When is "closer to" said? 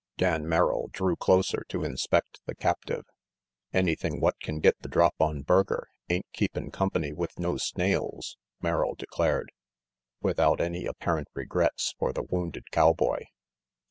1.15-1.83